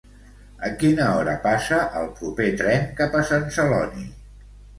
[0.69, 4.09] A quina hora passa el proper tren cap a Sant Celoni?